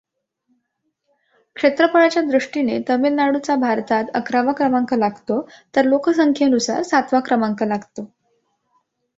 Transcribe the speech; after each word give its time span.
क्षेत्रफळाच्या 1.55 2.21
दृष्टीने 2.21 2.79
तमिळनाडूचा 2.89 3.55
भारतात 3.55 4.05
अकरावा 4.13 4.51
क्रमांक 4.51 4.93
लागतो 4.93 5.39
तर 5.75 5.85
लोकसंख्येनुसार 5.85 6.81
सातवा 6.83 7.19
क्रमांक 7.19 7.63
लागतो. 7.63 8.05